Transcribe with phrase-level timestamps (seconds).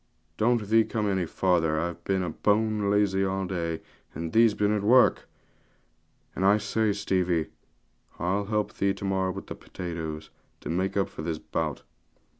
[0.35, 3.81] Don't thee come any farther, I've been bone lazy all day,
[4.15, 5.29] and thee's been at work.
[6.35, 7.51] And I say, Stevie,
[8.17, 11.83] I'll help thee with the potatoes to morrow, to make up for this bout.'